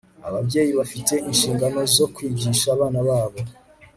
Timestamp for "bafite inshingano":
0.79-1.79